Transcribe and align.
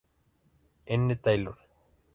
N. 0.87 1.15
Taylor. 1.21 1.57